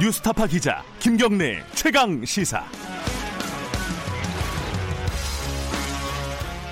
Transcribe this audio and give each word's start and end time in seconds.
뉴스타파 0.00 0.46
기자 0.46 0.82
김경래 0.98 1.62
최강 1.74 2.22
시사. 2.24 2.62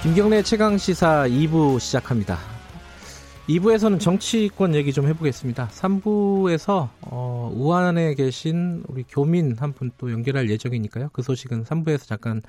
김경래 0.03 0.43
최강 0.43 0.77
시사 0.77 1.27
2부 1.29 1.81
시작합니다. 1.81 2.39
2부에서는 3.49 3.99
정치권 4.01 4.75
얘기 4.75 4.93
좀 4.93 5.07
해보겠습니다. 5.07 5.69
3부에서 5.69 6.91
어, 7.01 7.51
우한에 7.55 8.15
계신 8.15 8.83
우리 8.89 9.05
교민 9.09 9.57
한 9.59 9.73
분 9.73 9.91
또 9.97 10.13
연결할 10.13 10.51
예정이니까요. 10.51 11.09
그 11.13 11.23
소식은 11.23 11.65
3부에서 11.65 12.07
잠깐 12.07 12.43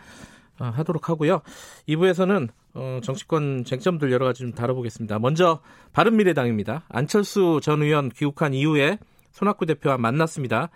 어, 0.59 0.65
하도록 0.65 1.07
하고요. 1.09 1.41
2부에서는 1.87 2.49
어, 2.73 2.99
정치권 3.01 3.63
쟁점들 3.65 4.11
여러 4.11 4.25
가지 4.25 4.39
좀 4.39 4.53
다뤄보겠습니다. 4.53 5.19
먼저 5.19 5.61
바른미래당입니다. 5.93 6.83
안철수 6.89 7.59
전 7.63 7.81
의원 7.81 8.09
귀국한 8.09 8.53
이후에 8.53 8.99
손학구 9.35 9.65
대표와 9.65 9.97
만났습니다. 9.97 10.69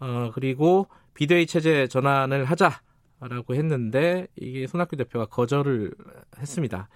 어, 0.00 0.30
그리고 0.32 0.88
비대위 1.12 1.46
체제 1.46 1.86
전환을 1.86 2.46
하자라고 2.46 3.54
했는데 3.54 4.26
이게 4.36 4.66
손학구 4.66 4.96
대표가 4.96 5.26
거절을 5.26 5.92
했습니다. 6.38 6.88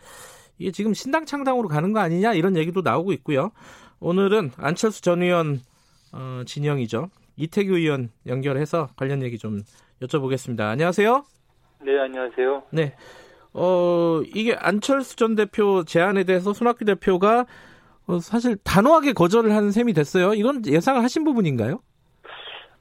이게 0.58 0.70
지금 0.70 0.94
신당 0.94 1.26
창당으로 1.26 1.68
가는 1.68 1.92
거 1.92 2.00
아니냐 2.00 2.32
이런 2.32 2.56
얘기도 2.56 2.80
나오고 2.80 3.12
있고요. 3.12 3.52
오늘은 4.00 4.52
안철수 4.56 5.02
전 5.02 5.22
의원 5.22 5.60
어, 6.12 6.42
진영이죠. 6.46 7.10
이태규 7.36 7.76
의원 7.76 8.10
연결해서 8.26 8.88
관련 8.96 9.22
얘기 9.22 9.36
좀 9.36 9.60
여쭤보겠습니다. 10.00 10.60
안녕하세요. 10.60 11.24
네, 11.84 11.98
안녕하세요. 12.00 12.62
네. 12.70 12.94
어, 13.52 14.22
이게 14.34 14.54
안철수 14.54 15.16
전 15.16 15.34
대표 15.34 15.84
제안에 15.84 16.24
대해서 16.24 16.54
손학규 16.54 16.86
대표가 16.86 17.40
어, 17.40 17.44
사실 18.20 18.56
단호하게 18.64 19.12
거절을 19.12 19.52
하는 19.52 19.70
셈이 19.70 19.92
됐어요. 19.92 20.34
이건 20.34 20.62
예상을 20.66 21.02
하신 21.02 21.24
부분인가요? 21.24 21.80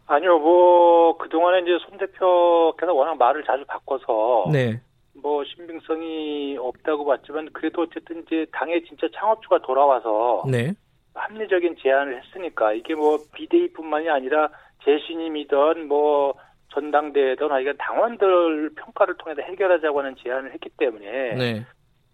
아니요, 0.07 0.39
뭐, 0.39 1.17
그동안에 1.17 1.59
이제 1.59 1.77
손 1.87 1.97
대표께서 1.99 2.93
워낙 2.93 3.15
말을 3.17 3.43
자주 3.43 3.63
바꿔서. 3.65 4.49
네. 4.51 4.81
뭐, 5.21 5.43
신빙성이 5.45 6.57
없다고 6.57 7.05
봤지만, 7.05 7.49
그래도 7.53 7.83
어쨌든 7.83 8.23
이제 8.25 8.47
당의 8.51 8.83
진짜 8.85 9.07
창업주가 9.13 9.59
돌아와서. 9.61 10.45
네. 10.49 10.73
합리적인 11.13 11.75
제안을 11.79 12.23
했으니까, 12.23 12.73
이게 12.73 12.95
뭐, 12.95 13.19
비대위뿐만이 13.35 14.09
아니라 14.09 14.49
재신임이든 14.83 15.87
뭐, 15.87 16.33
전당대회든 16.73 17.51
하여간 17.51 17.75
당원들 17.77 18.71
평가를 18.75 19.15
통해서 19.17 19.41
해결하자고 19.43 19.99
하는 19.99 20.15
제안을 20.23 20.53
했기 20.53 20.69
때문에. 20.69 21.35
네. 21.35 21.65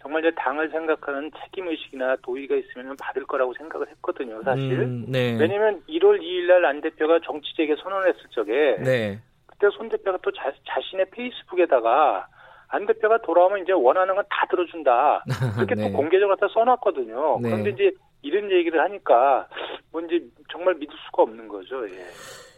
정말 0.05 0.23
이제 0.23 0.31
당을 0.37 0.69
생각하는 0.69 1.31
책임 1.41 1.67
의식이나 1.67 2.15
도의가 2.21 2.55
있으면 2.55 2.95
받을 2.97 3.25
거라고 3.25 3.55
생각을 3.55 3.87
했거든요, 3.89 4.39
사실. 4.43 4.73
음, 4.81 5.05
네. 5.07 5.35
왜냐면 5.39 5.81
1월 5.89 6.21
2일 6.21 6.45
날 6.45 6.63
안 6.65 6.79
대표가 6.79 7.19
정치재개 7.25 7.75
선언했을 7.81 8.19
적에 8.29 8.77
네. 8.83 9.19
그때 9.47 9.67
손 9.75 9.89
대표가 9.89 10.19
또 10.21 10.31
자, 10.31 10.53
자신의 10.67 11.07
페이스북에다가 11.09 12.27
안 12.67 12.85
대표가 12.85 13.17
돌아오면 13.23 13.63
이제 13.63 13.71
원하는 13.71 14.13
건 14.13 14.23
다 14.29 14.45
들어준다. 14.47 15.23
그렇게 15.55 15.73
네. 15.73 15.89
또 15.89 15.97
공개적으로 15.97 16.35
다 16.35 16.47
써놨거든요. 16.53 17.39
네. 17.41 17.49
그런데 17.49 17.69
이제 17.71 17.91
이런 18.21 18.51
얘기를 18.51 18.79
하니까 18.81 19.47
뭔지 19.91 20.31
정말 20.51 20.75
믿을 20.75 20.95
수가 21.07 21.23
없는 21.23 21.47
거죠. 21.47 21.83
예. 21.89 21.93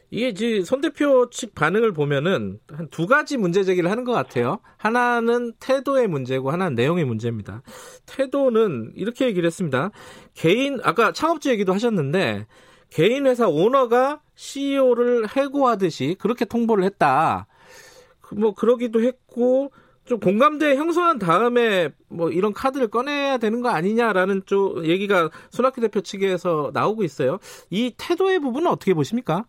이게 0.09 0.29
이제 0.29 0.63
손 0.63 0.79
대표 0.81 1.29
측 1.29 1.53
반응을 1.53 1.91
보면은 1.91 2.59
한 2.71 2.87
두 2.89 3.07
가지 3.07 3.37
문제 3.37 3.63
제기를 3.63 3.91
하는 3.91 4.03
것 4.05 4.13
같아요. 4.13 4.59
하나는 4.77 5.53
태도의 5.59 6.07
문제고 6.07 6.51
하나는 6.51 6.75
내용의 6.75 7.03
문제입니다. 7.05 7.61
태도는 8.05 8.93
이렇게 8.95 9.25
얘기를 9.25 9.45
했습니다. 9.45 9.91
개인 10.33 10.79
아까 10.83 11.11
창업주 11.11 11.49
얘기도 11.49 11.73
하셨는데 11.73 12.47
개인 12.89 13.27
회사 13.27 13.47
오너가 13.47 14.21
CEO를 14.35 15.27
해고하듯이 15.35 16.15
그렇게 16.19 16.45
통보를 16.45 16.85
했다. 16.85 17.47
그뭐 18.21 18.53
그러기도 18.55 19.01
했고 19.01 19.71
좀 20.05 20.19
공감대 20.21 20.77
형성한 20.77 21.19
다음에 21.19 21.89
뭐 22.07 22.29
이런 22.31 22.53
카드를 22.53 22.87
꺼내야 22.87 23.37
되는 23.39 23.61
거 23.61 23.69
아니냐라는 23.69 24.43
쪽 24.45 24.85
얘기가 24.85 25.29
손학규 25.51 25.81
대표 25.81 25.99
측에서 25.99 26.71
나오고 26.73 27.03
있어요. 27.03 27.39
이 27.69 27.93
태도의 27.97 28.39
부분은 28.39 28.71
어떻게 28.71 28.93
보십니까? 28.93 29.45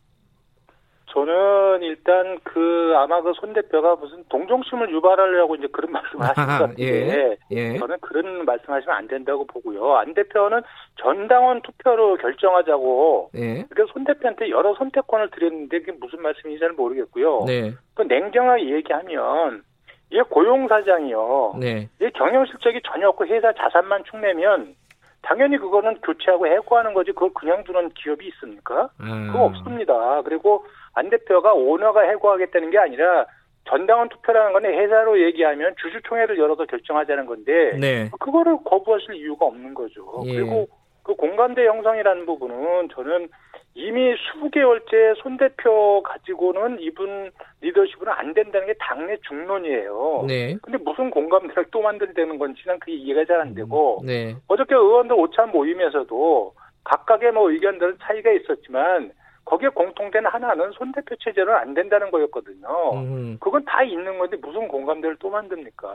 저는 1.11 1.83
일단 1.83 2.39
그 2.45 2.93
아마 2.97 3.21
그 3.23 3.33
손 3.35 3.53
대표가 3.53 3.97
무슨 3.97 4.25
동정심을 4.29 4.91
유발하려고 4.91 5.55
이제 5.57 5.67
그런 5.73 5.91
말씀을 5.93 6.27
하신 6.27 6.45
것 6.45 6.51
같은데 6.51 6.83
예, 6.83 7.37
예. 7.51 7.79
저는 7.79 7.97
그런 8.01 8.45
말씀하시면 8.45 8.97
안 8.97 9.09
된다고 9.09 9.47
보고요. 9.47 9.97
안 9.97 10.13
대표는 10.15 10.61
전당원 10.97 11.63
투표로 11.63 12.17
결정하자고 12.17 13.31
예. 13.37 13.65
그러니까 13.69 13.93
손 13.93 14.05
대표한테 14.05 14.51
여러 14.51 14.75
선택권을 14.75 15.31
드렸는데 15.31 15.81
그게 15.81 15.93
무슨 15.93 16.21
말씀인지 16.23 16.61
잘 16.61 16.73
모르겠고요. 16.73 17.45
네. 17.47 17.73
그 17.95 18.03
냉정하게 18.03 18.71
얘기하면 18.75 19.63
이게 20.11 20.23
고용사장이요. 20.23 21.55
네. 21.61 21.89
이 22.01 22.11
경영 22.15 22.45
실적이 22.47 22.81
전혀 22.85 23.09
없고 23.09 23.27
회사 23.27 23.53
자산만 23.53 24.05
축내면 24.05 24.75
당연히 25.23 25.59
그거는 25.59 26.01
교체하고 26.01 26.47
해고하는 26.47 26.95
거지 26.95 27.13
그걸 27.13 27.31
그냥 27.35 27.65
두는 27.65 27.91
기업이 27.91 28.27
있습니까? 28.29 28.91
아. 28.99 29.31
그거 29.33 29.45
없습니다. 29.45 30.23
그리고 30.23 30.65
안 30.95 31.11
대표가 31.11 31.53
오너가 31.55 32.03
해고하겠다는 32.03 32.71
게 32.71 32.79
아니라 32.79 33.27
전당원 33.69 34.09
투표라는 34.09 34.53
건 34.53 34.65
회사로 34.65 35.21
얘기하면 35.21 35.75
주주총회를 35.81 36.39
열어서 36.39 36.65
결정하자는 36.65 37.27
건데 37.27 37.77
네. 37.79 38.11
그거를 38.19 38.57
거부하실 38.65 39.17
이유가 39.17 39.47
없는 39.47 39.75
거죠. 39.75 40.23
예. 40.25 40.35
그리고 40.35 40.69
그 41.03 41.15
공감대 41.15 41.67
형성이라는 41.67 42.27
부분은 42.27 42.89
저는 42.95 43.29
이미 43.75 44.15
수개월째 44.17 45.15
손 45.23 45.37
대표 45.37 46.03
가지고는 46.03 46.81
이분 46.81 47.31
리더십은 47.61 48.09
안 48.09 48.35
된다는 48.35 48.67
게 48.67 48.75
당내 48.79 49.17
중론이에요. 49.29 50.25
네. 50.27 50.57
근데 50.63 50.79
무슨 50.79 51.11
공감대를 51.11 51.67
또 51.71 51.81
만들자는 51.81 52.39
건지 52.39 52.61
난 52.67 52.79
그게 52.81 52.93
이해가 52.95 53.25
잘 53.25 53.41
안 53.41 53.55
되고 53.55 54.03
네. 54.05 54.35
어저께 54.49 54.75
의원들 54.75 55.15
오찬 55.17 55.51
모임에서도 55.53 56.55
각각의 56.85 57.33
뭐 57.33 57.51
의견들은 57.51 57.99
차이가 58.03 58.33
있었지만 58.33 59.13
거기에 59.45 59.69
공통된 59.69 60.27
하나는 60.27 60.71
손 60.73 60.93
대표 60.93 61.15
체제는 61.17 61.55
안 61.55 61.73
된다는 61.73 62.11
거였거든요. 62.11 62.69
음. 62.95 63.39
그건 63.41 63.65
다 63.65 63.83
있는 63.83 64.19
건데 64.19 64.37
무슨 64.43 64.67
공감대를 64.69 65.17
또 65.21 65.31
만듭니까? 65.31 65.95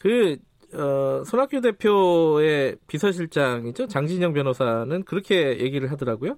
그 0.00 0.36
어, 0.74 1.24
손학규 1.24 1.60
대표의 1.60 2.76
비서실장이죠 2.86 3.86
장진영 3.86 4.34
변호사는 4.34 5.04
그렇게 5.04 5.58
얘기를 5.60 5.90
하더라고요. 5.90 6.36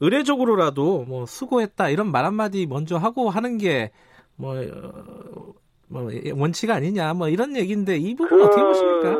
의례적으로라도 0.00 1.04
뭐 1.04 1.26
수고했다 1.26 1.90
이런 1.90 2.10
말 2.10 2.24
한마디 2.24 2.66
먼저 2.66 2.96
하고 2.96 3.30
하는 3.30 3.58
게뭐 3.58 3.90
어, 4.40 5.54
뭐 5.88 6.10
원칙 6.34 6.70
아니냐 6.70 7.14
뭐 7.14 7.28
이런 7.28 7.56
얘기인데 7.56 7.96
이 7.96 8.14
부분 8.14 8.42
어떻게 8.42 8.62
보십니까? 8.62 9.16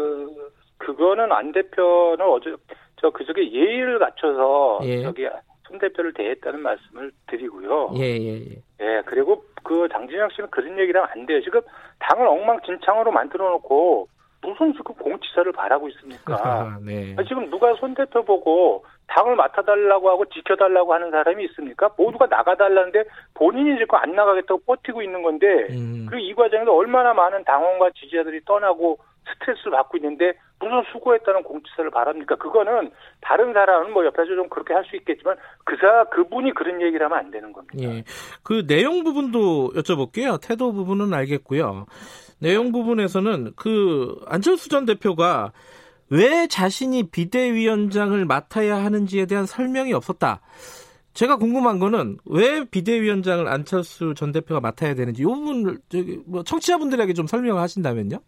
그거는 0.78 1.30
안 1.32 1.52
대표는 1.52 2.24
어제 2.26 2.54
저 3.00 3.10
그저께 3.10 3.52
예의를 3.52 3.98
갖춰서 3.98 4.80
예. 4.82 5.02
저기 5.02 5.28
손 5.68 5.78
대표를 5.78 6.12
대했다는 6.14 6.60
말씀을 6.60 7.12
드리고요. 7.28 7.92
예, 7.96 8.04
예, 8.04 8.40
예. 8.40 8.62
예, 8.80 9.02
그리고 9.04 9.44
그 9.62 9.88
장진영 9.92 10.30
씨는 10.30 10.50
그런 10.50 10.72
하면 10.72 11.08
안 11.10 11.26
돼요. 11.26 11.40
지금 11.42 11.60
당을 12.00 12.26
엉망진창으로 12.26 13.12
만들어 13.12 13.50
놓고 13.50 14.08
무슨 14.40 14.72
지금 14.72 14.94
공치사를 14.94 15.50
바라고 15.52 15.88
있습니까? 15.88 16.34
아, 16.42 16.78
네. 16.84 17.16
지금 17.26 17.50
누가 17.50 17.74
손 17.74 17.94
대표 17.94 18.24
보고 18.24 18.84
당을 19.08 19.36
맡아달라고 19.36 20.10
하고 20.10 20.24
지켜달라고 20.26 20.94
하는 20.94 21.10
사람이 21.10 21.44
있습니까? 21.46 21.90
모두가 21.96 22.26
나가달라는데 22.26 23.04
본인이 23.34 23.78
지금 23.78 23.96
안 23.96 24.14
나가겠다고 24.14 24.60
버티고 24.66 25.02
있는 25.02 25.22
건데 25.22 25.46
음. 25.70 26.06
그리고 26.08 26.24
이 26.24 26.34
과정에서 26.34 26.72
얼마나 26.72 27.14
많은 27.14 27.44
당원과 27.44 27.90
지지자들이 27.98 28.44
떠나고 28.44 28.98
스트레스를 29.32 29.72
받고 29.72 29.98
있는데 29.98 30.32
무슨 30.60 30.82
수고했다는 30.92 31.42
공지서를 31.42 31.90
바랍니까? 31.90 32.36
그거는 32.36 32.90
다른 33.20 33.52
사람은 33.52 33.92
뭐 33.92 34.04
옆에서 34.06 34.34
좀 34.34 34.48
그렇게 34.48 34.74
할 34.74 34.84
수 34.88 34.96
있겠지만 34.96 35.36
그사 35.64 36.04
그분이 36.04 36.54
그런 36.54 36.80
얘기를 36.80 37.04
하면 37.04 37.18
안 37.18 37.30
되는 37.30 37.52
겁니다. 37.52 37.76
예. 37.82 38.02
그 38.42 38.66
내용 38.66 39.04
부분도 39.04 39.72
여쭤볼게요. 39.74 40.40
태도 40.42 40.72
부분은 40.72 41.12
알겠고요. 41.12 41.84
내용 42.38 42.72
부분에서는 42.72 43.52
그 43.56 44.20
안철수 44.26 44.68
전 44.68 44.86
대표가 44.86 45.52
왜 46.10 46.46
자신이 46.46 47.04
비대위원장을 47.10 48.24
맡아야 48.24 48.82
하는지에 48.82 49.26
대한 49.26 49.46
설명이 49.46 49.92
없었다. 49.92 50.40
제가 51.14 51.36
궁금한 51.36 51.78
거는 51.78 52.18
왜 52.26 52.64
비대위원장을 52.64 53.46
안철수 53.48 54.14
전 54.14 54.32
대표가 54.32 54.60
맡아야 54.60 54.94
되는지 54.94 55.22
이 55.22 55.24
부분을 55.24 55.78
저기 55.88 56.20
뭐 56.26 56.44
청취자분들에게 56.44 57.12
좀 57.12 57.26
설명을 57.26 57.60
하신다면요. 57.60 58.20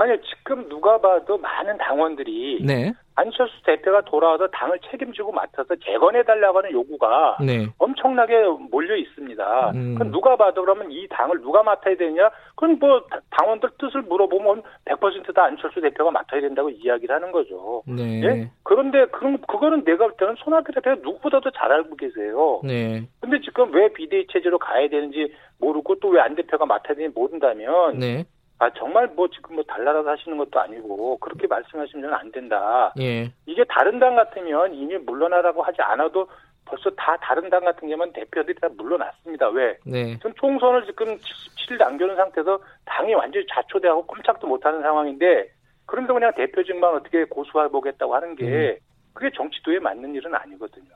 아니요, 0.00 0.16
지금 0.22 0.68
누가 0.68 0.98
봐도 1.00 1.36
많은 1.38 1.76
당원들이 1.78 2.62
네. 2.64 2.92
안철수 3.16 3.52
대표가 3.64 4.02
돌아와서 4.02 4.46
당을 4.46 4.78
책임지고 4.90 5.32
맡아서 5.32 5.74
재건해 5.84 6.22
달라고 6.22 6.58
하는 6.58 6.70
요구가 6.70 7.36
네. 7.44 7.66
엄청나게 7.78 8.44
몰려 8.70 8.94
있습니다. 8.94 9.70
음. 9.74 9.94
그럼 9.96 10.12
누가 10.12 10.36
봐도 10.36 10.60
그러면 10.62 10.92
이 10.92 11.08
당을 11.08 11.40
누가 11.40 11.64
맡아야 11.64 11.96
되냐? 11.96 12.30
그건 12.54 12.78
뭐 12.78 13.02
당원들 13.30 13.70
뜻을 13.78 14.02
물어보면 14.02 14.62
100%다 14.84 15.44
안철수 15.46 15.80
대표가 15.80 16.12
맡아야 16.12 16.40
된다고 16.42 16.70
이야기를 16.70 17.12
하는 17.12 17.32
거죠. 17.32 17.82
네. 17.88 18.22
예? 18.22 18.50
그런데 18.62 19.06
그런 19.06 19.38
그거는 19.48 19.82
내가 19.82 20.04
볼 20.06 20.16
때는 20.16 20.36
손학규 20.38 20.70
대표가 20.72 21.00
누구보다도 21.02 21.50
잘 21.50 21.72
알고 21.72 21.96
계세요. 21.96 22.60
네. 22.62 23.02
근데 23.20 23.40
지금 23.40 23.74
왜 23.74 23.92
비대위 23.92 24.28
체제로 24.28 24.58
가야 24.60 24.88
되는지 24.88 25.32
모르고 25.58 25.96
또 25.98 26.10
왜 26.10 26.20
안 26.20 26.36
대표가 26.36 26.66
맡아야 26.66 26.94
되는지 26.94 27.14
모른다면 27.18 27.98
네. 27.98 28.24
아 28.58 28.68
정말 28.70 29.06
뭐 29.14 29.28
지금 29.28 29.56
뭐 29.56 29.64
달나라서 29.64 30.10
하시는 30.10 30.36
것도 30.36 30.58
아니고 30.60 31.16
그렇게 31.18 31.46
말씀하시면 31.46 32.12
안 32.12 32.30
된다. 32.32 32.92
예. 32.98 33.30
이게 33.46 33.64
다른 33.68 33.98
당 34.00 34.16
같으면 34.16 34.74
이미 34.74 34.96
물러나라고 34.98 35.62
하지 35.62 35.80
않아도 35.80 36.28
벌써 36.64 36.90
다 36.90 37.16
다른 37.22 37.48
당 37.48 37.64
같은 37.64 37.88
경우는 37.88 38.12
대표들이 38.12 38.58
다 38.60 38.68
물러났습니다. 38.76 39.48
왜? 39.50 39.78
네. 39.86 40.16
지금 40.16 40.32
총선을 40.34 40.86
지금 40.86 41.16
77일 41.16 41.78
남겨놓은 41.78 42.16
상태에서 42.16 42.58
당이 42.84 43.14
완전히 43.14 43.46
자초되고 43.48 44.06
꼼짝도 44.06 44.46
못하는 44.46 44.82
상황인데 44.82 45.50
그런데 45.86 46.12
그냥 46.12 46.32
대표직만 46.34 46.94
어떻게 46.94 47.24
고수해보겠다고 47.24 48.14
하는 48.14 48.34
게 48.34 48.78
그게 49.14 49.30
정치도에 49.34 49.78
맞는 49.78 50.14
일은 50.14 50.34
아니거든요. 50.34 50.90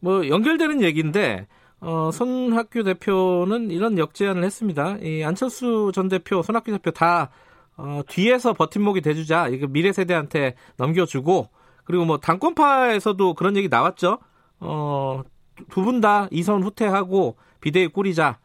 뭐 0.00 0.28
연결되는 0.28 0.82
얘기인데 0.82 1.46
어, 1.80 2.10
손학규 2.10 2.82
대표는 2.82 3.70
이런 3.70 3.98
역제안을 3.98 4.42
했습니다. 4.44 4.96
이 5.02 5.22
안철수 5.22 5.92
전 5.94 6.08
대표, 6.08 6.42
손학규 6.42 6.72
대표 6.72 6.90
다 6.90 7.30
어, 7.76 8.00
뒤에서 8.08 8.52
버팀목이 8.54 9.00
돼주자. 9.00 9.48
이거 9.48 9.66
미래 9.68 9.92
세대한테 9.92 10.54
넘겨주고 10.76 11.48
그리고 11.84 12.04
뭐 12.04 12.18
당권파에서도 12.18 13.34
그런 13.34 13.56
얘기 13.56 13.68
나왔죠. 13.68 14.18
어, 14.60 15.22
두 15.70 15.82
분 15.82 16.00
다 16.00 16.28
이선 16.30 16.62
후퇴하고 16.62 17.36
비대위 17.60 17.88
꾸리자. 17.88 18.38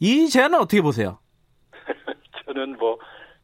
이 0.00 0.28
제안은 0.28 0.58
어떻게 0.60 0.80
보세요? 0.82 1.18
저는 2.46 2.76
뭐 2.78 2.98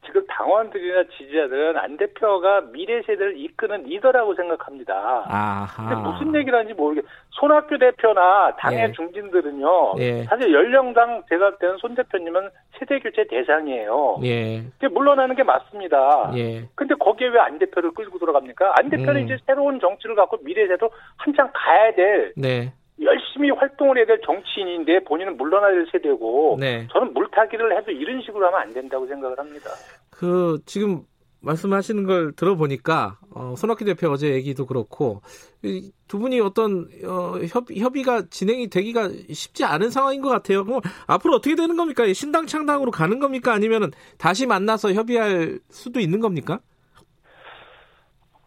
지금 0.06 0.24
당원들이나 0.28 1.04
지지자들은 1.16 1.76
안 1.76 1.96
대표가 1.96 2.62
미래 2.72 3.02
세대를 3.02 3.36
이끄는 3.38 3.84
리더라고 3.84 4.34
생각합니다. 4.34 5.24
아하. 5.28 5.88
근데 5.88 5.94
무슨 6.02 6.34
얘기를 6.34 6.58
하는지 6.58 6.74
모르겠. 6.74 7.04
손학규 7.30 7.78
대표나 7.78 8.56
당의 8.56 8.88
예. 8.88 8.92
중진들은요. 8.92 9.94
예. 9.98 10.24
사실 10.24 10.52
연령당 10.52 11.22
제가 11.28 11.50
볼 11.50 11.58
때는 11.58 11.76
손 11.78 11.94
대표님은 11.94 12.48
세대 12.78 12.98
교체 12.98 13.24
대상이에요. 13.28 14.16
예. 14.24 14.62
물러나는 14.90 15.36
게 15.36 15.42
맞습니다. 15.42 16.32
예. 16.36 16.64
근데 16.74 16.94
거기에 16.94 17.28
왜 17.28 17.40
안 17.40 17.58
대표를 17.58 17.92
끌고 17.92 18.18
들어갑니까? 18.18 18.74
안 18.78 18.90
대표는 18.90 19.22
음. 19.22 19.24
이제 19.24 19.36
새로운 19.46 19.80
정치를 19.80 20.14
갖고 20.14 20.38
미래에도 20.42 20.90
한창 21.16 21.50
가야 21.54 21.94
될 21.94 22.32
네. 22.36 22.72
열심히 23.02 23.50
활동을 23.50 23.98
해야 23.98 24.06
될 24.06 24.20
정치인인데 24.24 25.04
본인은 25.04 25.36
물러나야 25.36 25.72
될 25.72 25.86
세대고 25.90 26.58
네. 26.60 26.86
저는 26.92 27.12
물타기를 27.14 27.76
해도 27.78 27.90
이런 27.90 28.20
식으로 28.22 28.46
하면 28.46 28.60
안 28.60 28.72
된다고 28.72 29.06
생각을 29.06 29.38
합니다. 29.38 29.70
그 30.10 30.58
지금 30.66 31.02
말씀하시는 31.40 32.04
걸 32.04 32.32
들어보니까 32.32 33.18
어, 33.34 33.54
손학규 33.56 33.84
대표 33.84 34.08
어제 34.10 34.32
얘기도 34.34 34.66
그렇고 34.66 35.22
이 35.62 35.90
두 36.10 36.18
분이 36.18 36.40
어떤 36.40 36.88
어, 37.04 37.38
협, 37.48 37.70
협의가 37.70 38.22
진행이 38.28 38.68
되기가 38.68 39.10
쉽지 39.32 39.62
않은 39.62 39.90
상황인 39.90 40.20
것 40.20 40.28
같아요. 40.28 40.64
그럼 40.64 40.80
앞으로 41.06 41.36
어떻게 41.36 41.54
되는 41.54 41.76
겁니까? 41.76 42.04
이 42.04 42.14
신당 42.14 42.46
창당으로 42.46 42.90
가는 42.90 43.20
겁니까? 43.20 43.52
아니면은 43.52 43.92
다시 44.18 44.44
만나서 44.44 44.92
협의할 44.92 45.60
수도 45.70 46.00
있는 46.00 46.18
겁니까? 46.18 46.58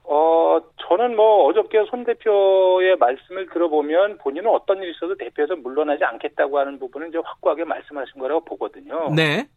어, 0.03 0.59
저는 0.87 1.15
뭐 1.15 1.45
어저께 1.45 1.85
손 1.89 2.03
대표의 2.03 2.97
말씀을 2.97 3.47
들어보면 3.47 4.17
본인은 4.17 4.49
어떤 4.49 4.81
일이 4.81 4.91
있어도 4.91 5.15
대표에서 5.15 5.55
물러나지 5.55 6.03
않겠다고 6.03 6.59
하는 6.59 6.77
부분은 6.79 7.09
이제 7.09 7.19
확고하게 7.23 7.63
말씀하신 7.63 8.19
거라고 8.19 8.43
보거든요. 8.43 9.13
네, 9.15 9.47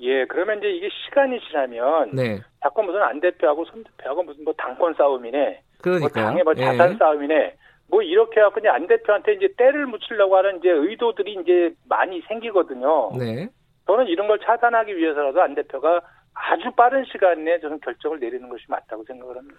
예, 0.00 0.26
그러면 0.26 0.58
이제 0.58 0.70
이게 0.70 0.88
시간이 0.90 1.40
지나면 1.40 2.10
네, 2.12 2.40
자꾸 2.62 2.82
무슨 2.82 3.02
안 3.02 3.20
대표하고 3.20 3.64
손 3.64 3.84
대표하고 3.84 4.22
무슨 4.22 4.44
뭐 4.44 4.52
당권 4.54 4.94
싸움이네, 4.94 5.38
뭐 5.38 5.82
그러니까요. 5.82 6.24
당의 6.24 6.44
뭐 6.44 6.54
자산 6.54 6.92
예. 6.92 6.96
싸움이네, 6.96 7.54
뭐 7.88 8.02
이렇게 8.02 8.40
해갖고 8.40 8.60
이제 8.60 8.68
안 8.68 8.86
대표한테 8.86 9.34
이제 9.34 9.48
때를 9.56 9.86
묻히려고 9.86 10.36
하는 10.36 10.58
이제 10.58 10.68
의도들이 10.68 11.38
이제 11.42 11.74
많이 11.88 12.20
생기거든요. 12.28 13.12
네, 13.18 13.48
저는 13.86 14.08
이런 14.08 14.28
걸 14.28 14.38
차단하기 14.40 14.96
위해서라도 14.96 15.40
안 15.40 15.54
대표가 15.54 16.02
아주 16.34 16.70
빠른 16.72 17.04
시간 17.06 17.44
내에 17.44 17.58
저는 17.60 17.80
결정을 17.80 18.20
내리는 18.20 18.46
것이 18.50 18.64
맞다고 18.68 19.04
생각을 19.04 19.38
합니다. 19.38 19.58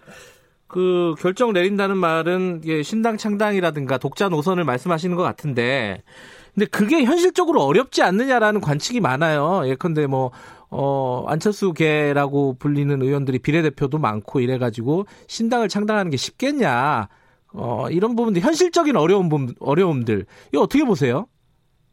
그 0.68 1.14
결정 1.18 1.52
내린다는 1.52 1.96
말은 1.96 2.60
이게 2.62 2.82
신당 2.82 3.16
창당이라든가 3.16 3.98
독자 3.98 4.28
노선을 4.28 4.64
말씀하시는 4.64 5.16
것 5.16 5.22
같은데, 5.22 6.02
근데 6.54 6.66
그게 6.66 7.04
현실적으로 7.04 7.62
어렵지 7.62 8.02
않느냐라는 8.02 8.60
관측이 8.60 9.00
많아요. 9.00 9.62
예컨대 9.66 10.06
뭐 10.06 10.30
어, 10.70 11.24
안철수계라고 11.26 12.56
불리는 12.58 13.00
의원들이 13.00 13.38
비례대표도 13.38 13.98
많고 13.98 14.40
이래가지고 14.40 15.06
신당을 15.26 15.68
창당하는 15.68 16.10
게 16.10 16.16
쉽겠냐. 16.16 17.08
어, 17.54 17.86
이런 17.90 18.14
부분들, 18.14 18.42
현실적인 18.42 18.96
어려움, 18.96 19.30
어려움들. 19.58 20.26
이거 20.52 20.62
어떻게 20.62 20.84
보세요? 20.84 21.26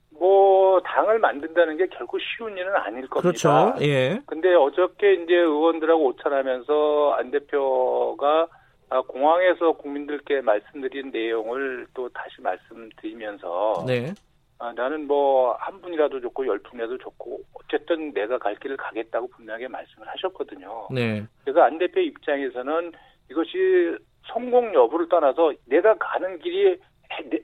뭐 0.09 0.81
당을 0.81 1.19
만든다는 1.19 1.77
게 1.77 1.87
결코 1.87 2.17
쉬운 2.19 2.57
일은 2.57 2.75
아닐 2.75 3.07
겁니다. 3.07 3.21
그렇죠. 3.21 3.75
예. 3.81 4.21
근데 4.25 4.53
어저께 4.53 5.23
이제 5.23 5.33
의원들하고 5.35 6.07
오찬하면서 6.07 7.15
안 7.17 7.31
대표가 7.31 8.41
아, 8.41 8.64
공항에서 9.07 9.73
국민들께 9.73 10.41
말씀드린 10.41 11.11
내용을 11.11 11.87
또 11.93 12.09
다시 12.09 12.41
말씀드리면서 12.41 13.83
네. 13.87 14.13
아, 14.57 14.71
나는 14.73 15.07
뭐 15.07 15.55
한 15.65 15.81
분이라도 15.81 16.21
좋고 16.21 16.45
열 16.47 16.59
분이라도 16.59 16.97
좋고 16.99 17.41
어쨌든 17.53 18.13
내가 18.13 18.37
갈 18.37 18.55
길을 18.55 18.77
가겠다고 18.77 19.27
분명하게 19.29 19.67
말씀을 19.67 20.07
하셨거든요. 20.07 20.87
네. 20.91 21.23
그래서 21.43 21.61
안 21.61 21.77
대표 21.79 21.99
입장에서는 21.99 22.91
이것이 23.31 23.97
성공 24.27 24.73
여부를 24.73 25.09
떠나서 25.09 25.53
내가 25.65 25.95
가는 25.97 26.37
길이 26.39 26.79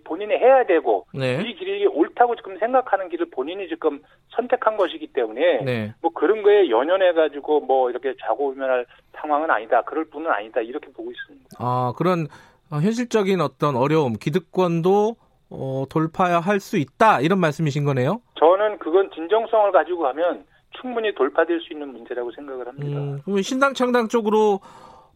본인이 0.03 0.33
해야 0.33 0.65
되고 0.65 1.05
네. 1.13 1.41
이 1.41 1.55
길이 1.55 1.85
옳다고 1.85 2.35
지금 2.35 2.57
생각하는 2.57 3.09
길을 3.09 3.29
본인이 3.31 3.67
지금 3.67 4.01
선택한 4.29 4.77
것이기 4.77 5.07
때문에 5.07 5.63
네. 5.63 5.93
뭐 6.01 6.11
그런 6.13 6.43
거에 6.43 6.69
연연해 6.69 7.13
가지고 7.13 7.61
뭐 7.61 7.89
이렇게 7.89 8.13
좌고우면할 8.21 8.85
상황은 9.13 9.49
아니다. 9.49 9.81
그럴 9.83 10.05
분은 10.05 10.29
아니다. 10.29 10.61
이렇게 10.61 10.87
보고 10.91 11.11
있습니다. 11.11 11.57
아, 11.59 11.93
그런 11.97 12.27
어, 12.71 12.77
현실적인 12.77 13.41
어떤 13.41 13.75
어려움, 13.75 14.13
기득권도 14.13 15.15
어, 15.49 15.83
돌파할 15.89 16.59
수 16.59 16.77
있다. 16.77 17.19
이런 17.21 17.39
말씀이신 17.39 17.83
거네요. 17.83 18.21
저는 18.39 18.79
그건 18.79 19.11
진정성을 19.11 19.71
가지고 19.71 20.03
가면 20.03 20.45
충분히 20.79 21.13
돌파될 21.13 21.59
수 21.61 21.73
있는 21.73 21.89
문제라고 21.89 22.31
생각을 22.31 22.67
합니다. 22.67 22.99
음, 22.99 23.21
그러면 23.23 23.43
신당 23.43 23.73
창당 23.73 24.07
쪽으로 24.07 24.61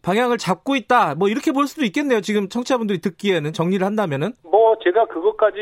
방향을 0.06 0.38
잡고 0.38 0.76
있다. 0.76 1.16
뭐 1.16 1.28
이렇게 1.28 1.50
볼 1.50 1.66
수도 1.66 1.84
있겠네요. 1.84 2.20
지금 2.20 2.48
청취자분들이 2.48 3.00
듣기에는 3.00 3.52
정리를 3.52 3.84
한다면은. 3.84 4.34
뭐 4.44 4.76
제가 4.84 5.04
그것까지 5.06 5.56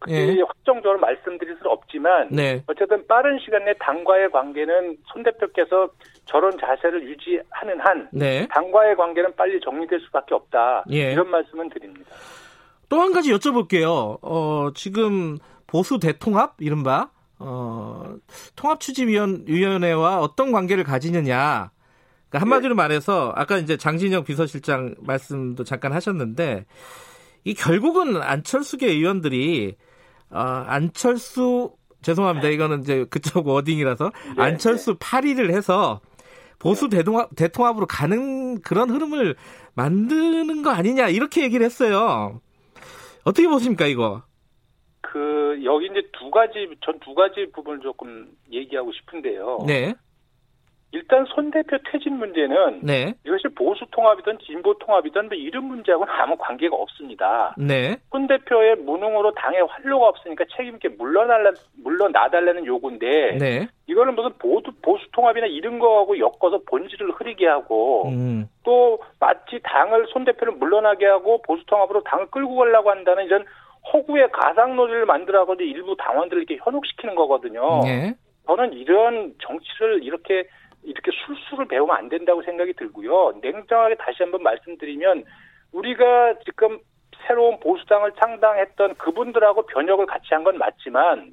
그렇게 0.00 0.38
예. 0.38 0.42
확정적으로 0.42 0.98
말씀드릴 0.98 1.56
수는 1.56 1.70
없지만 1.70 2.28
네. 2.32 2.64
어쨌든 2.66 3.06
빠른 3.06 3.38
시간 3.38 3.64
내 3.64 3.74
당과의 3.78 4.32
관계는 4.32 4.96
손 5.06 5.22
대표께서 5.22 5.88
저런 6.24 6.50
자세를 6.58 7.08
유지하는 7.08 7.78
한 7.78 8.08
네. 8.12 8.48
당과의 8.50 8.96
관계는 8.96 9.36
빨리 9.36 9.60
정리될 9.60 10.00
수밖에 10.00 10.34
없다. 10.34 10.84
예. 10.90 11.12
이런 11.12 11.30
말씀은 11.30 11.68
드립니다. 11.70 12.10
또 12.88 13.00
한 13.00 13.12
가지 13.12 13.32
여쭤볼게요. 13.32 14.18
어, 14.20 14.70
지금 14.74 15.38
보수 15.68 16.00
대통합 16.00 16.54
이른바 16.58 17.10
어, 17.38 18.16
통합추진위원회와 18.56 20.20
어떤 20.20 20.50
관계를 20.50 20.82
가지느냐. 20.82 21.70
그러니까 22.28 22.40
한마디로 22.40 22.74
말해서 22.74 23.32
아까 23.36 23.58
이제 23.58 23.76
장진영 23.76 24.24
비서실장 24.24 24.94
말씀도 25.00 25.64
잠깐 25.64 25.92
하셨는데 25.92 26.66
이 27.44 27.54
결국은 27.54 28.20
안철수계 28.20 28.88
의원들이 28.88 29.76
어, 30.30 30.38
안철수 30.38 31.72
죄송합니다. 32.02 32.48
이거는 32.48 32.80
이제 32.80 33.04
그쪽 33.10 33.46
워딩이라서 33.46 34.12
네, 34.36 34.42
안철수 34.42 34.96
파리를 34.98 35.50
해서 35.50 36.00
보수 36.58 36.88
대통합, 36.88 37.34
대통합으로 37.36 37.86
가는 37.86 38.60
그런 38.62 38.90
흐름을 38.90 39.36
만드는 39.74 40.62
거 40.62 40.70
아니냐 40.70 41.08
이렇게 41.08 41.42
얘기를 41.42 41.64
했어요. 41.64 42.40
어떻게 43.24 43.46
보십니까 43.48 43.86
이거? 43.86 44.22
그 45.00 45.60
여기 45.64 45.86
이제 45.86 46.02
두 46.18 46.30
가지 46.30 46.68
전 46.84 46.98
두 47.00 47.14
가지 47.14 47.50
부분을 47.54 47.80
조금 47.80 48.28
얘기하고 48.52 48.92
싶은데요. 48.92 49.58
네, 49.66 49.94
일단 50.92 51.24
손 51.26 51.50
대표 51.50 51.76
퇴진 51.90 52.16
문제는 52.16 52.80
네, 52.82 53.12
이것이 53.24 53.48
보수 53.54 53.84
통합이든 53.90 54.38
진보 54.38 54.72
통합이든 54.78 55.28
뭐 55.28 55.36
이런 55.36 55.64
문제하고는 55.64 56.12
아무 56.12 56.36
관계가 56.36 56.76
없습니다. 56.76 57.54
네, 57.58 57.96
손 58.10 58.26
대표의 58.26 58.76
무능으로 58.76 59.34
당에 59.34 59.58
활로가 59.60 60.08
없으니까 60.08 60.44
책임 60.56 60.74
있게 60.76 60.88
물러날라 60.90 61.52
물러나달라는 61.82 62.66
요구인데 62.66 63.36
네, 63.38 63.68
이거는 63.88 64.14
무슨 64.14 64.30
보수 64.38 64.70
보수 64.80 65.04
통합이나 65.12 65.46
이런 65.46 65.78
거하고 65.78 66.18
엮어서 66.18 66.60
본질을 66.66 67.12
흐리게 67.12 67.46
하고 67.46 68.08
음, 68.08 68.48
또 68.64 68.98
마치 69.18 69.60
당을 69.62 70.06
손 70.12 70.24
대표를 70.24 70.54
물러나게 70.54 71.06
하고 71.06 71.42
보수 71.42 71.64
통합으로 71.66 72.04
당을 72.04 72.26
끌고 72.30 72.56
가려고 72.56 72.90
한다는 72.90 73.24
이런 73.24 73.44
허구의 73.92 74.30
가상 74.32 74.76
논리를 74.76 75.04
만들어가지고 75.04 75.64
일부 75.64 75.96
당원들을 75.96 76.42
이렇게 76.42 76.62
현혹시키는 76.64 77.14
거거든요. 77.16 77.82
네, 77.84 78.14
저는 78.46 78.72
이런 78.72 79.34
정치를 79.40 80.02
이렇게 80.02 80.46
이렇게 80.86 81.10
술수를 81.26 81.66
배우면 81.66 81.94
안 81.96 82.08
된다고 82.08 82.42
생각이 82.42 82.72
들고요. 82.74 83.38
냉정하게 83.42 83.96
다시 83.96 84.22
한번 84.22 84.42
말씀드리면 84.42 85.24
우리가 85.72 86.34
지금 86.44 86.78
새로운 87.26 87.58
보수당을 87.60 88.12
창당했던 88.12 88.94
그분들하고 88.94 89.66
변혁을 89.66 90.06
같이 90.06 90.28
한 90.30 90.44
건 90.44 90.58
맞지만 90.58 91.32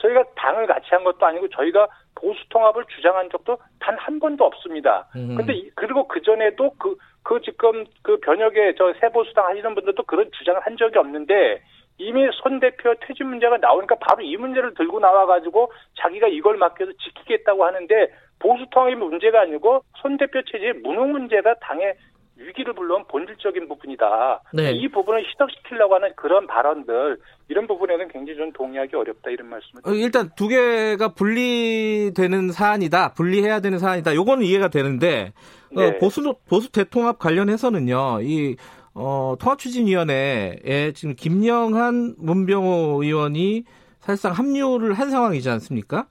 저희가 0.00 0.24
당을 0.36 0.66
같이 0.66 0.86
한 0.90 1.04
것도 1.04 1.24
아니고 1.26 1.48
저희가 1.48 1.86
보수 2.14 2.40
통합을 2.48 2.84
주장한 2.96 3.28
적도 3.30 3.58
단 3.78 3.94
한 3.98 4.18
번도 4.18 4.44
없습니다. 4.44 5.06
음. 5.16 5.36
근데 5.36 5.52
이- 5.54 5.70
그리고 5.74 6.08
그 6.08 6.22
전에도 6.22 6.70
그, 6.78 6.96
그 7.22 7.40
지금 7.42 7.84
그 8.02 8.18
변혁의 8.20 8.74
저 8.76 8.92
새보수당 9.00 9.46
하시는 9.46 9.74
분들도 9.74 10.02
그런 10.04 10.30
주장을 10.32 10.60
한 10.60 10.76
적이 10.76 10.98
없는데 10.98 11.62
이미 11.98 12.28
손 12.42 12.58
대표 12.58 12.94
퇴진 13.00 13.28
문제가 13.28 13.56
나오니까 13.58 13.96
바로 14.00 14.22
이 14.22 14.36
문제를 14.36 14.74
들고 14.74 14.98
나와가지고 14.98 15.70
자기가 16.00 16.26
이걸 16.28 16.56
맡겨서 16.56 16.92
지키겠다고 16.92 17.64
하는데 17.64 18.08
보수 18.38 18.66
통합이 18.70 18.94
문제가 18.94 19.42
아니고 19.42 19.84
손 19.96 20.16
대표 20.16 20.42
체제의 20.42 20.74
무능 20.82 21.12
문제가 21.12 21.54
당의 21.60 21.94
위기를 22.36 22.74
불러온 22.74 23.04
본질적인 23.06 23.68
부분이다. 23.68 24.42
네. 24.54 24.72
이 24.72 24.88
부분을 24.88 25.24
희석시키려고 25.24 25.94
하는 25.94 26.10
그런 26.16 26.46
발언들 26.46 27.18
이런 27.48 27.66
부분에는 27.66 28.08
굉장히 28.08 28.36
좀 28.38 28.52
동의하기 28.52 28.96
어렵다 28.96 29.30
이런 29.30 29.48
말씀을 29.48 29.82
어, 29.86 29.92
일단 29.92 30.30
두 30.36 30.48
개가 30.48 31.14
분리되는 31.14 32.50
사안이다. 32.50 33.14
분리해야 33.14 33.60
되는 33.60 33.78
사안이다. 33.78 34.14
요거는 34.14 34.44
이해가 34.44 34.68
되는데 34.68 35.32
어, 35.76 35.80
네. 35.80 35.98
보수 35.98 36.34
보수 36.48 36.72
대통합 36.72 37.18
관련해서는요. 37.18 38.20
이 38.22 38.56
어, 38.94 39.34
통합추진위원회에 39.40 40.92
지금 40.94 41.14
김영한 41.14 42.16
문병호 42.18 43.02
의원이 43.02 43.64
사실상 44.00 44.32
합류를 44.32 44.94
한 44.94 45.10
상황이지 45.10 45.48
않습니까? 45.50 46.06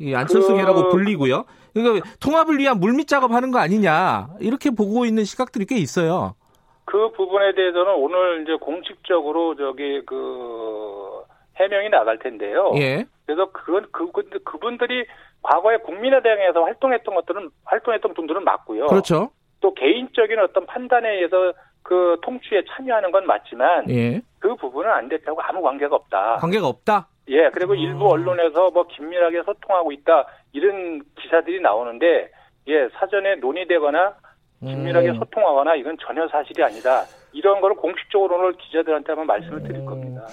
이 0.00 0.14
안철수계라고 0.14 0.84
그- 0.84 0.88
불리고요. 0.90 1.44
그러니까 1.74 2.08
통합을 2.20 2.58
위한 2.58 2.80
물밑 2.80 3.06
작업하는 3.08 3.50
거 3.50 3.58
아니냐 3.58 4.28
이렇게 4.40 4.70
보고 4.70 5.04
있는 5.04 5.24
시각들이 5.24 5.66
꽤 5.66 5.76
있어요. 5.76 6.34
그 6.84 7.10
부분에 7.12 7.54
대해서는 7.54 7.94
오늘 7.96 8.42
이제 8.42 8.56
공식적으로 8.60 9.54
저기 9.56 10.00
그 10.06 11.22
해명이 11.56 11.90
나갈 11.90 12.18
텐데요. 12.18 12.72
예, 12.76 13.04
그래서 13.26 13.50
그건 13.52 13.86
그 13.92 14.10
근데 14.12 14.38
그분들이 14.44 15.04
과거에 15.42 15.76
국민의당에서 15.78 16.62
활동했던 16.62 17.14
것들은 17.14 17.50
활동했던 17.64 18.14
분들은 18.14 18.42
맞고요. 18.44 18.86
그렇죠. 18.86 19.30
또 19.60 19.74
개인적인 19.74 20.38
어떤 20.38 20.64
판단에 20.66 21.10
의해서 21.16 21.52
그 21.82 22.16
통치에 22.22 22.62
참여하는 22.70 23.10
건 23.12 23.26
맞지만 23.26 23.90
예, 23.90 24.20
그 24.38 24.54
부분은 24.56 24.90
안 24.90 25.08
대표하고 25.08 25.42
아무 25.42 25.62
관계가 25.62 25.94
없다. 25.96 26.36
관계가 26.36 26.66
없다. 26.66 27.08
예, 27.28 27.50
그리고 27.52 27.72
어. 27.72 27.76
일부 27.76 28.08
언론에서 28.08 28.70
뭐 28.70 28.86
긴밀하게 28.86 29.42
소통하고 29.44 29.92
있다 29.92 30.26
이런 30.52 31.02
기사들이 31.20 31.60
나오는데 31.60 32.30
예 32.68 32.88
사전에 32.98 33.36
논의되거나 33.36 34.14
긴밀하게 34.60 35.10
음. 35.10 35.14
소통하거나 35.16 35.76
이건 35.76 35.96
전혀 36.00 36.26
사실이 36.28 36.62
아니다. 36.62 37.04
이런 37.32 37.60
거를 37.60 37.76
공식적으로 37.76 38.36
오늘 38.36 38.54
기자들한테 38.54 39.12
한번 39.12 39.26
말씀을 39.26 39.62
드릴 39.62 39.76
음. 39.76 39.86
겁니다. 39.86 40.26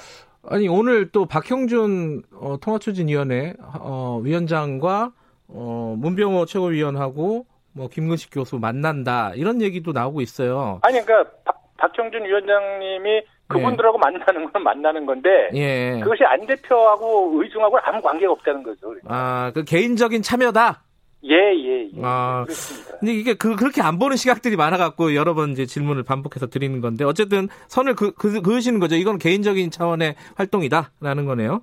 아니 0.48 0.68
오늘 0.68 1.12
또 1.12 1.26
박형준 1.26 2.24
어, 2.40 2.58
통합추진위원회 2.62 3.54
어, 3.80 4.20
위원장과 4.24 5.12
어, 5.50 5.96
문병호 5.98 6.46
최고위원하고 6.46 7.46
뭐 7.74 7.90
김근식 7.90 8.32
교수 8.32 8.58
만난다 8.58 9.34
이런 9.36 9.62
얘기도 9.62 9.92
나오고 9.92 10.22
있어요. 10.22 10.80
아니 10.84 11.02
그러니까 11.02 11.32
박, 11.44 11.62
박형준 11.78 12.24
위원장님이 12.26 13.24
그분들하고 13.48 13.98
만나는 13.98 14.52
건 14.52 14.64
만나는 14.64 15.06
건데 15.06 15.50
예. 15.54 16.00
그것이 16.02 16.24
안 16.24 16.46
대표하고 16.46 17.42
의중하고 17.42 17.78
아무 17.84 18.02
관계가 18.02 18.32
없다는 18.32 18.64
거죠. 18.64 18.96
아, 19.08 19.52
그 19.54 19.64
개인적인 19.64 20.22
참여다. 20.22 20.82
예 21.24 21.56
예 21.66 21.90
예, 21.94 22.02
아. 22.04 22.44
그렇습니다. 22.44 22.98
근데 23.00 23.14
이게 23.14 23.34
그, 23.34 23.56
그렇게 23.56 23.82
안 23.82 23.98
보는 23.98 24.16
시각들이 24.18 24.56
많아갖고 24.56 25.16
여러 25.16 25.34
번 25.34 25.52
이제 25.52 25.66
질문을 25.66 26.04
반복해서 26.04 26.48
드리는 26.48 26.80
건데 26.82 27.04
어쨌든 27.04 27.48
선을 27.68 27.96
그, 27.96 28.14
그, 28.14 28.42
그으시는 28.42 28.80
거죠. 28.80 28.96
이건 28.96 29.18
개인적인 29.18 29.72
차원의 29.72 30.16
활동이다라는 30.36 31.26
거네요. 31.26 31.62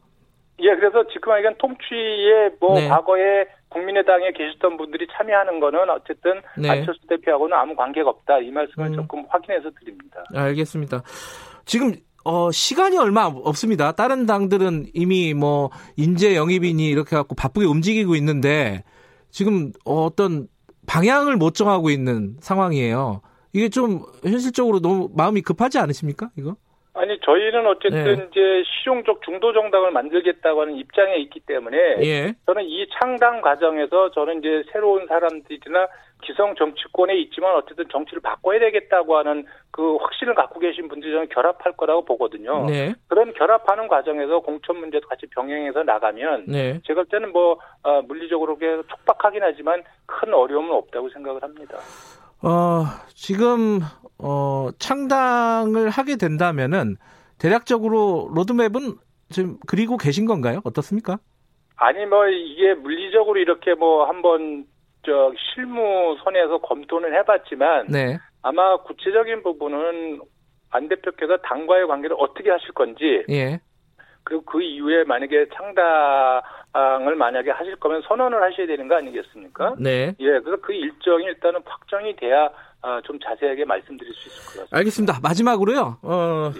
예, 0.61 0.75
그래서 0.77 1.05
지금 1.13 1.33
하여간 1.33 1.57
통치에 1.59 2.51
뭐 2.61 2.79
네. 2.79 2.89
과거에 2.89 3.47
국민의당에 3.69 4.33
계셨던 4.33 4.77
분들이 4.77 5.07
참여하는 5.13 5.61
거는 5.61 5.91
어쨌든 5.91 6.41
네. 6.57 6.69
안철수 6.71 7.01
대표하고는 7.09 7.57
아무 7.57 7.75
관계가 7.75 8.11
없다 8.11 8.39
이 8.39 8.51
말씀을 8.51 8.89
음. 8.89 8.95
조금 8.95 9.25
확인해서 9.29 9.71
드립니다. 9.81 10.23
알겠습니다. 10.35 11.03
지금 11.65 11.95
어 12.25 12.51
시간이 12.53 12.99
얼마 12.99 13.25
없습니다. 13.27 13.93
다른 13.93 14.27
당들은 14.27 14.87
이미 14.95 15.35
뭐 15.35 15.71
인재 15.97 16.37
영입이니 16.37 16.89
이렇게 16.89 17.17
갖고 17.17 17.35
바쁘게 17.35 17.67
움직이고 17.67 18.15
있는데 18.17 18.85
지금 19.31 19.73
어떤 19.85 20.47
방향을 20.87 21.37
못 21.37 21.55
정하고 21.55 21.91
있는 21.91 22.37
상황이에요. 22.41 23.23
이게 23.53 23.69
좀 23.69 24.01
현실적으로 24.23 24.81
너무 24.81 25.11
마음이 25.15 25.43
급하지 25.43 25.79
않으십니까? 25.79 26.31
이거? 26.39 26.57
아니 26.95 27.19
저희는 27.21 27.67
어쨌든 27.67 28.05
네. 28.05 28.29
이제 28.31 28.63
실용적 28.67 29.23
중도 29.23 29.53
정당을 29.53 29.93
만들겠다고 29.93 30.61
하는 30.61 30.77
입장에 30.77 31.17
있기 31.17 31.41
때문에 31.41 31.77
예. 32.03 32.35
저는 32.47 32.65
이 32.65 32.87
창당 32.99 33.41
과정에서 33.41 34.11
저는 34.11 34.41
이제 34.41 34.63
새로운 34.73 35.07
사람들이나 35.07 35.89
기성 36.23 36.55
정치권에 36.55 37.15
있지만 37.21 37.55
어쨌든 37.57 37.85
정치를 37.91 38.23
바꿔야 38.23 38.59
되겠다고 38.59 39.17
하는 39.17 39.45
그 39.71 39.97
확신을 39.97 40.35
갖고 40.35 40.61
계신 40.61 40.89
분들이 40.89 41.13
저는 41.13 41.29
결합할 41.29 41.77
거라고 41.77 42.05
보거든요. 42.05 42.67
네. 42.67 42.95
그런 43.09 43.33
결합하는 43.35 43.89
과정에서 43.89 44.41
공천 44.41 44.79
문제도 44.79 45.07
같이 45.09 45.27
병행해서 45.27 45.83
나가면 45.83 46.47
네. 46.49 46.81
제가 46.87 47.03
볼 47.03 47.07
때는 47.07 47.33
뭐 47.33 47.59
어, 47.83 48.03
물리적으로 48.03 48.57
촉박하긴 48.89 49.43
하지만 49.43 49.83
큰 50.07 50.33
어려움은 50.33 50.71
없다고 50.73 51.11
생각을 51.11 51.43
합니다. 51.43 51.79
어, 52.43 52.85
지금 53.09 53.81
어 54.19 54.69
창당을 54.79 55.91
하게 55.91 56.17
된다면은 56.17 56.97
대략적으로 57.39 58.31
로드맵은 58.35 58.97
지금 59.31 59.57
그리고 59.67 59.97
계신 59.97 60.27
건가요? 60.27 60.61
어떻습니까? 60.65 61.19
아니 61.77 62.07
뭐 62.07 62.27
이게 62.29 62.75
물리적으로 62.75 63.41
이렇게 63.41 63.75
뭐 63.75 64.05
한번 64.05 64.67
저 65.05 65.33
실무 65.55 66.17
선에서 66.23 66.59
검토는 66.59 67.15
해봤지만 67.15 67.87
네. 67.89 68.19
아마 68.43 68.77
구체적인 68.79 69.43
부분은 69.43 70.21
안 70.71 70.89
대표께서 70.89 71.37
당과의 71.39 71.87
관계를 71.87 72.17
어떻게 72.19 72.51
하실 72.51 72.73
건지 72.73 73.25
예. 73.29 73.61
그리고 74.25 74.43
그 74.45 74.63
이후에 74.63 75.05
만약에 75.05 75.47
창당을 75.55 77.17
만약에 77.17 77.51
하실 77.51 77.77
거면 77.77 78.03
선언을 78.07 78.43
하셔야 78.43 78.67
되는 78.67 78.89
거 78.89 78.97
아니겠습니까? 78.97 79.75
네. 79.79 80.15
예, 80.21 80.41
그래서 80.41 80.57
그 80.63 80.73
일정이 80.73 81.25
일단은 81.25 81.61
확정이 81.65 82.15
돼야 82.17 82.49
아, 82.83 83.01
좀 83.05 83.19
자세하게 83.21 83.65
말씀드릴 83.65 84.13
수 84.13 84.29
있을 84.29 84.39
것 84.39 84.47
같습니다. 84.47 84.77
알겠습니다. 84.77 85.21
마지막으로요. 85.23 85.99
어, 86.03 86.53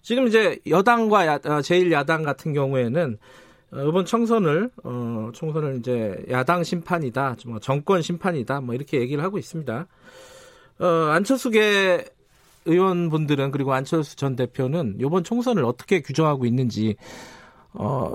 지금 0.00 0.26
이제 0.26 0.58
여당과 0.68 1.26
야, 1.26 1.34
어, 1.34 1.38
제1야당 1.38 2.24
같은 2.24 2.52
경우에는 2.52 3.16
어, 3.16 3.41
이번 3.74 4.04
총선을 4.04 4.70
어, 4.84 5.30
총선을 5.32 5.76
이제 5.76 6.24
야당 6.30 6.62
심판이다, 6.62 7.36
뭐 7.46 7.58
정권 7.58 8.02
심판이다, 8.02 8.60
뭐 8.60 8.74
이렇게 8.74 9.00
얘기를 9.00 9.24
하고 9.24 9.38
있습니다. 9.38 9.86
어, 10.80 10.86
안철수계 10.86 12.04
의원분들은 12.66 13.50
그리고 13.50 13.72
안철수 13.72 14.16
전 14.16 14.36
대표는 14.36 14.96
이번 15.00 15.24
총선을 15.24 15.64
어떻게 15.64 16.02
규정하고 16.02 16.44
있는지 16.44 16.96
어, 17.72 18.14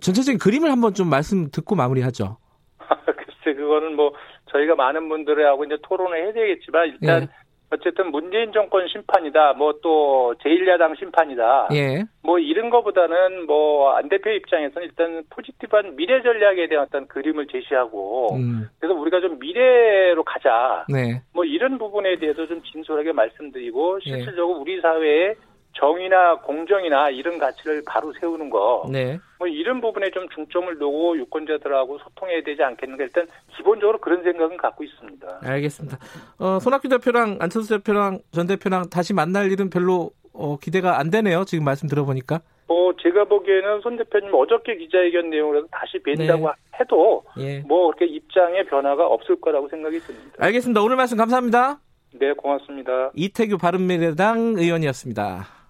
전체적인 0.00 0.38
그림을 0.38 0.70
한번 0.70 0.94
좀 0.94 1.10
말씀 1.10 1.50
듣고 1.50 1.74
마무리하죠. 1.74 2.38
글쎄, 2.78 3.56
그거는 3.56 3.96
뭐 3.96 4.12
저희가 4.52 4.76
많은 4.76 5.08
분들하고 5.08 5.64
이제 5.64 5.76
토론을 5.82 6.24
해야 6.24 6.32
되겠지만 6.32 6.88
일단 6.88 7.22
예. 7.22 7.43
어쨌든 7.74 8.10
문재인 8.10 8.52
정권 8.52 8.86
심판이다, 8.88 9.54
뭐 9.54 9.74
또 9.82 10.34
제1야당 10.42 10.98
심판이다, 10.98 11.68
예, 11.74 12.04
뭐 12.22 12.38
이런 12.38 12.70
거보다는 12.70 13.46
뭐 13.46 13.94
안 13.96 14.08
대표 14.08 14.30
입장에서는 14.30 14.88
일단 14.88 15.22
포지티브한 15.30 15.96
미래 15.96 16.22
전략에 16.22 16.68
대한 16.68 16.86
어떤 16.86 17.06
그림을 17.06 17.46
제시하고 17.48 18.34
음, 18.36 18.68
그래서 18.78 18.94
우리가 18.98 19.20
좀 19.20 19.38
미래로 19.38 20.24
가자. 20.24 20.84
네, 20.88 21.20
뭐 21.32 21.44
이런 21.44 21.78
부분에 21.78 22.16
대해서 22.18 22.46
좀 22.46 22.62
진솔하게 22.62 23.12
말씀드리고 23.12 23.98
예. 24.06 24.10
실질적으로 24.10 24.58
우리 24.58 24.80
사회에 24.80 25.34
정의나 25.74 26.36
공정이나 26.36 27.10
이런 27.10 27.38
가치를 27.38 27.82
바로 27.86 28.12
세우는 28.20 28.50
거. 28.50 28.86
네. 28.90 29.18
뭐 29.38 29.48
이런 29.48 29.80
부분에 29.80 30.10
좀 30.10 30.28
중점을 30.30 30.78
두고 30.78 31.16
유권자들하고 31.18 31.98
소통해야 31.98 32.42
되지 32.42 32.62
않겠는가 32.62 33.04
일단 33.04 33.26
기본적으로 33.56 33.98
그런 33.98 34.22
생각은 34.22 34.56
갖고 34.56 34.84
있습니다. 34.84 35.40
알겠습니다. 35.42 35.98
어, 36.38 36.58
손학규 36.60 36.88
대표랑 36.88 37.38
안철수 37.40 37.76
대표랑 37.76 38.20
전 38.32 38.46
대표랑 38.46 38.88
다시 38.90 39.12
만날 39.12 39.50
일은 39.50 39.70
별로 39.70 40.10
어, 40.32 40.56
기대가 40.56 40.98
안 40.98 41.10
되네요. 41.10 41.44
지금 41.44 41.64
말씀 41.64 41.88
들어보니까. 41.88 42.40
뭐 42.66 42.94
제가 43.02 43.24
보기에는 43.24 43.80
손 43.82 43.96
대표님 43.96 44.32
어저께 44.34 44.76
기자회견 44.76 45.30
내용으로 45.30 45.66
다시 45.70 45.98
뵌다고 45.98 46.52
해도 46.80 47.22
예. 47.38 47.58
뭐 47.60 47.92
그렇게 47.92 48.06
입장의 48.06 48.64
변화가 48.66 49.06
없을 49.06 49.40
거라고 49.40 49.68
생각이 49.68 49.98
듭니다. 49.98 50.36
알겠습니다. 50.38 50.82
오늘 50.82 50.96
말씀 50.96 51.18
감사합니다. 51.18 51.78
네, 52.14 52.32
고맙습니다. 52.32 53.10
이태규 53.14 53.58
바른미래당 53.58 54.54
의원이었습니다. 54.56 55.63